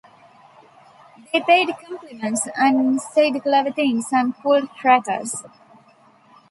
[1.31, 5.43] They paid compliments, and said clever things, and pulled crackers.